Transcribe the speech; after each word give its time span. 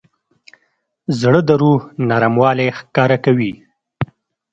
زړه 1.19 1.41
د 1.47 1.49
روح 1.61 1.81
نرموالی 2.09 2.67
ښکاره 2.77 3.17
کوي. 3.25 3.53